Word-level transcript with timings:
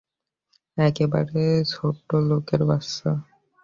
একেবারে 0.77 1.41
ছোটোলোকের 1.65 2.61
বাচ্চা। 2.65 3.11